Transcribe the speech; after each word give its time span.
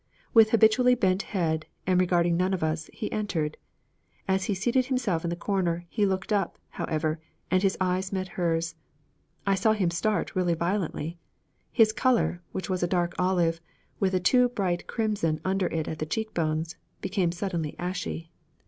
With 0.33 0.49
habitually 0.49 0.95
bent 0.95 1.21
head 1.21 1.67
and 1.85 1.99
regarding 2.01 2.35
none 2.35 2.55
of 2.55 2.63
us, 2.63 2.89
he 2.91 3.11
entered. 3.11 3.55
As 4.27 4.45
he 4.45 4.55
seated 4.55 4.87
himself 4.87 5.23
in 5.23 5.29
the 5.29 5.35
corner, 5.35 5.85
he 5.89 6.07
looked 6.07 6.33
up, 6.33 6.57
however, 6.69 7.19
and 7.51 7.61
his 7.61 7.77
eyes 7.79 8.11
met 8.11 8.29
hers. 8.29 8.73
I 9.45 9.53
saw 9.53 9.73
him 9.73 9.91
start 9.91 10.35
really 10.35 10.55
violently. 10.55 11.19
His 11.71 11.93
color, 11.93 12.41
which 12.51 12.67
was 12.67 12.81
a 12.81 12.87
dark 12.87 13.13
olive, 13.19 13.61
with 13.99 14.15
a 14.15 14.19
too 14.19 14.49
bright 14.49 14.87
crimson 14.87 15.39
under 15.45 15.67
it 15.67 15.87
at 15.87 15.99
the 15.99 16.07
cheek 16.07 16.33
bones, 16.33 16.77
became 17.01 17.31
suddenly 17.31 17.75
ashy. 17.77 18.31